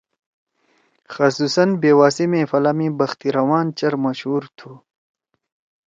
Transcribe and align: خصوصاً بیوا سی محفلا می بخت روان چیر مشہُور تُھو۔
خصوصاً 1.13 1.63
بیوا 1.81 2.07
سی 2.15 2.25
محفلا 2.33 2.71
می 2.79 2.87
بخت 2.99 3.19
روان 3.35 3.65
چیر 3.77 3.93
مشہُور 4.03 4.43
تُھو۔ 4.57 4.71